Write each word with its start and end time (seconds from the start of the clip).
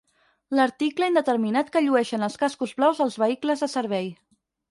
L'article 0.59 1.09
indeterminat 1.11 1.69
que 1.75 1.83
llueixen 1.87 2.27
els 2.29 2.39
cascos 2.45 2.73
blaus 2.79 3.05
als 3.07 3.21
vehicles 3.25 3.65
de 3.65 3.73
servei. 3.77 4.09